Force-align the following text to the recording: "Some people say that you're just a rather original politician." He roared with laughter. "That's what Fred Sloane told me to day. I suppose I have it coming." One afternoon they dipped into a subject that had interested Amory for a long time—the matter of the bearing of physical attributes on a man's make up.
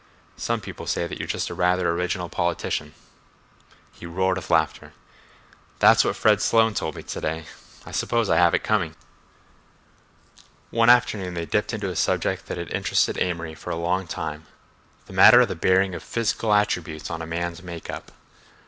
"Some 0.35 0.61
people 0.61 0.87
say 0.87 1.05
that 1.05 1.19
you're 1.19 1.27
just 1.27 1.51
a 1.51 1.53
rather 1.53 1.87
original 1.91 2.27
politician." 2.27 2.95
He 3.91 4.07
roared 4.07 4.37
with 4.37 4.49
laughter. 4.49 4.93
"That's 5.77 6.03
what 6.03 6.15
Fred 6.15 6.41
Sloane 6.41 6.73
told 6.73 6.95
me 6.95 7.03
to 7.03 7.21
day. 7.21 7.45
I 7.85 7.91
suppose 7.91 8.27
I 8.27 8.37
have 8.37 8.55
it 8.55 8.63
coming." 8.63 8.95
One 10.71 10.89
afternoon 10.89 11.35
they 11.35 11.45
dipped 11.45 11.71
into 11.71 11.91
a 11.91 11.95
subject 11.95 12.47
that 12.47 12.57
had 12.57 12.73
interested 12.73 13.19
Amory 13.21 13.53
for 13.53 13.69
a 13.69 13.75
long 13.75 14.07
time—the 14.07 15.13
matter 15.13 15.41
of 15.41 15.49
the 15.49 15.55
bearing 15.55 15.93
of 15.93 16.01
physical 16.01 16.51
attributes 16.51 17.11
on 17.11 17.21
a 17.21 17.27
man's 17.27 17.61
make 17.61 17.87
up. 17.87 18.11